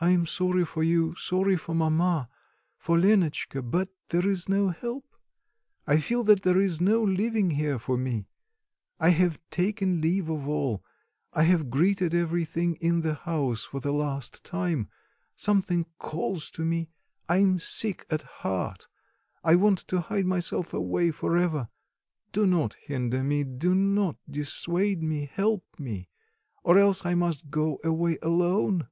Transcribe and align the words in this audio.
I 0.00 0.08
am 0.10 0.24
sorry 0.26 0.64
for 0.64 0.82
you, 0.82 1.14
sorry 1.14 1.56
for 1.56 1.74
mamma, 1.76 2.28
for 2.76 2.98
Lenotchka; 2.98 3.62
but 3.62 3.90
there 4.08 4.26
is 4.26 4.48
no 4.48 4.70
help; 4.70 5.06
I 5.86 6.00
feel 6.00 6.24
that 6.24 6.42
there 6.42 6.60
is 6.60 6.80
no 6.80 7.04
living 7.04 7.52
here 7.52 7.78
for 7.78 7.96
me; 7.96 8.28
I 8.98 9.10
have 9.10 9.38
taken 9.50 10.00
leave 10.00 10.28
of 10.28 10.48
all, 10.48 10.82
I 11.34 11.42
have 11.44 11.70
greeted 11.70 12.14
everything 12.14 12.74
in 12.76 13.02
the 13.02 13.14
house 13.14 13.62
for 13.62 13.78
the 13.78 13.92
last 13.92 14.42
time; 14.42 14.88
something 15.36 15.84
calls 15.98 16.50
to 16.52 16.64
me; 16.64 16.88
I 17.28 17.36
am 17.36 17.60
sick 17.60 18.04
at 18.10 18.22
heart, 18.22 18.88
I 19.44 19.54
want 19.54 19.78
to 19.88 20.00
hide 20.00 20.26
myself 20.26 20.74
away 20.74 21.10
for 21.12 21.36
ever. 21.36 21.68
Do 22.32 22.44
not 22.46 22.74
hinder 22.74 23.22
me, 23.22 23.44
do 23.44 23.72
not 23.74 24.16
dissuade 24.28 25.02
me, 25.02 25.26
help 25.32 25.66
me, 25.78 26.08
or 26.64 26.78
else 26.78 27.04
I 27.06 27.14
must 27.14 27.50
go 27.50 27.78
away 27.84 28.18
alone." 28.22 28.88